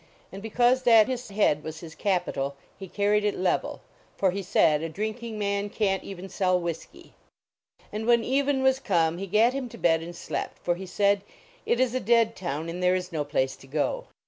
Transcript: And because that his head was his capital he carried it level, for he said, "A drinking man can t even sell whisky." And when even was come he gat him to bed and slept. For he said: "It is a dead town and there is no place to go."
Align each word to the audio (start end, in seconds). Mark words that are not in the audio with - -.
And 0.31 0.41
because 0.41 0.81
that 0.81 1.07
his 1.07 1.29
head 1.29 1.63
was 1.63 1.81
his 1.81 1.93
capital 1.93 2.55
he 2.75 2.87
carried 2.87 3.23
it 3.23 3.37
level, 3.37 3.81
for 4.17 4.31
he 4.31 4.41
said, 4.41 4.81
"A 4.81 4.89
drinking 4.89 5.37
man 5.37 5.69
can 5.69 5.99
t 5.99 6.07
even 6.07 6.27
sell 6.27 6.59
whisky." 6.59 7.13
And 7.93 8.07
when 8.07 8.23
even 8.23 8.63
was 8.63 8.79
come 8.79 9.19
he 9.19 9.27
gat 9.27 9.53
him 9.53 9.69
to 9.69 9.77
bed 9.77 10.01
and 10.01 10.15
slept. 10.15 10.57
For 10.63 10.73
he 10.73 10.87
said: 10.87 11.21
"It 11.67 11.79
is 11.79 11.93
a 11.93 11.99
dead 11.99 12.35
town 12.35 12.67
and 12.67 12.81
there 12.81 12.95
is 12.95 13.11
no 13.11 13.23
place 13.23 13.55
to 13.57 13.67
go." 13.67 14.07